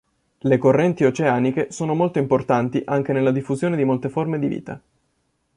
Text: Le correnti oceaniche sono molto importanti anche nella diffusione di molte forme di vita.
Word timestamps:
Le 0.39 0.57
correnti 0.57 1.03
oceaniche 1.03 1.71
sono 1.71 1.93
molto 1.93 2.17
importanti 2.17 2.81
anche 2.85 3.13
nella 3.13 3.29
diffusione 3.29 3.75
di 3.75 3.83
molte 3.83 4.09
forme 4.09 4.39
di 4.39 4.47
vita. 4.47 4.81